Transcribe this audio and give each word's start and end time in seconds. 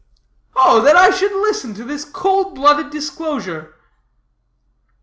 '""Oh, 0.55 0.81
that 0.81 0.95
I 0.95 1.11
should 1.11 1.31
listen 1.31 1.75
to 1.75 1.83
this 1.83 2.05
cold 2.05 2.55
blooded 2.55 2.89
disclosure!" 2.89 3.75